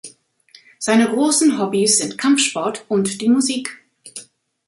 Seine 0.79 1.07
großen 1.09 1.59
Hobbys 1.59 1.99
sind 1.99 2.17
Kampfsport 2.17 2.85
und 2.87 3.21
die 3.21 3.29
Musik. 3.29 3.83